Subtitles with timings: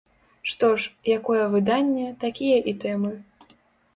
[0.51, 3.13] Што ж, якое выданне, такія і тэмы.